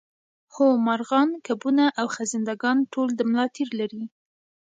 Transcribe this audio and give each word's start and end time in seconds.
هو 0.53 0.65
مارغان 0.85 1.29
کبونه 1.45 1.85
او 1.99 2.05
خزنده 2.15 2.53
ګان 2.61 2.77
ټول 2.93 3.09
د 3.15 3.19
ملا 3.29 3.45
تیر 3.55 3.69
لري 3.79 4.03